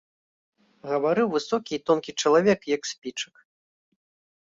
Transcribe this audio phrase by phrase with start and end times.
[0.91, 3.35] Гаварыў высокі і тонкі чалавек, як спічак.